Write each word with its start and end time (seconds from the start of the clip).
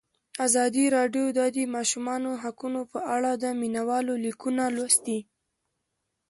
ازادي 0.45 0.85
راډیو 0.97 1.25
د 1.37 1.39
د 1.57 1.57
ماشومانو 1.75 2.31
حقونه 2.43 2.81
په 2.91 2.99
اړه 3.15 3.31
د 3.43 3.45
مینه 3.59 3.81
والو 3.89 4.13
لیکونه 4.25 4.63
لوستي. 4.75 5.19